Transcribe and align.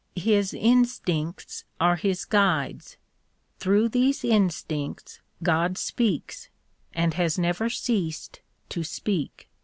His 0.15 0.51
instincts 0.55 1.63
are 1.79 1.95
his 1.95 2.25
guides; 2.25 2.97
through 3.59 3.89
these 3.89 4.23
instincts 4.23 5.19
God 5.43 5.77
speaks 5.77 6.49
and 6.91 7.13
has 7.13 7.37
never 7.37 7.69
ceased 7.69 8.41
to 8.69 8.83
speak. 8.83 9.47